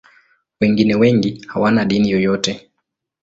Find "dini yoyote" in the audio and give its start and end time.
1.85-2.71